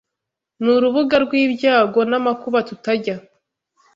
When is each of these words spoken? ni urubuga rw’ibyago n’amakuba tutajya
ni 0.61 0.69
urubuga 0.75 1.15
rw’ibyago 1.25 1.99
n’amakuba 2.09 2.59
tutajya 2.69 3.15